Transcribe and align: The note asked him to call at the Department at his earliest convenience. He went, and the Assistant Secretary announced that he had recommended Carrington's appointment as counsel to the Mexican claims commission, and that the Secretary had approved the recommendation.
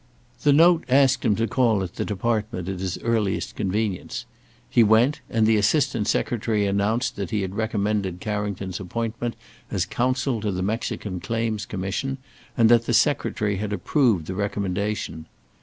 The 0.41 0.51
note 0.51 0.83
asked 0.89 1.23
him 1.23 1.35
to 1.35 1.45
call 1.47 1.83
at 1.83 1.93
the 1.97 2.03
Department 2.03 2.67
at 2.67 2.79
his 2.79 2.97
earliest 3.03 3.55
convenience. 3.55 4.25
He 4.67 4.81
went, 4.81 5.21
and 5.29 5.45
the 5.45 5.57
Assistant 5.57 6.07
Secretary 6.07 6.65
announced 6.65 7.17
that 7.17 7.29
he 7.29 7.43
had 7.43 7.53
recommended 7.53 8.19
Carrington's 8.19 8.79
appointment 8.79 9.35
as 9.69 9.85
counsel 9.85 10.41
to 10.41 10.51
the 10.51 10.63
Mexican 10.63 11.19
claims 11.19 11.67
commission, 11.67 12.17
and 12.57 12.67
that 12.67 12.87
the 12.87 12.95
Secretary 12.95 13.57
had 13.57 13.71
approved 13.71 14.25
the 14.25 14.33
recommendation. 14.33 15.27